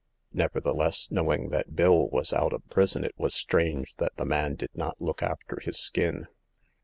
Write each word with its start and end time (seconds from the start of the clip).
Nevertheless, 0.33 1.11
know 1.11 1.31
ing 1.31 1.49
that 1.49 1.75
Bill 1.75 2.09
was 2.09 2.33
out 2.33 2.53
of 2.53 2.67
prison, 2.71 3.03
it 3.03 3.13
was 3.19 3.35
strange 3.35 3.93
that 3.97 4.15
the 4.17 4.25
man 4.25 4.55
did 4.55 4.71
not 4.73 4.99
look 4.99 5.21
after 5.21 5.59
his 5.63 5.77
skin. 5.77 6.25